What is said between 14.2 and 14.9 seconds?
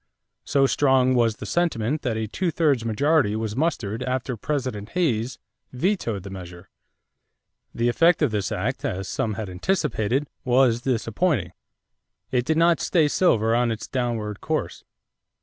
course.